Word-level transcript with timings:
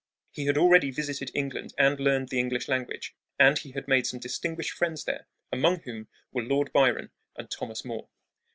He 0.31 0.45
had 0.47 0.57
already 0.57 0.89
visited 0.89 1.29
England 1.35 1.75
and 1.77 1.99
learned 1.99 2.29
the 2.29 2.39
English 2.39 2.67
language, 2.67 3.15
and 3.37 3.55
he 3.59 3.73
had 3.73 3.87
made 3.87 4.07
some 4.07 4.19
distinguished 4.19 4.71
friends 4.71 5.03
there, 5.03 5.27
among 5.51 5.81
whom 5.81 6.07
were 6.31 6.41
Lord 6.41 6.73
Byron 6.73 7.11
and 7.35 7.51
Thomas 7.51 7.85
Moore. 7.85 8.09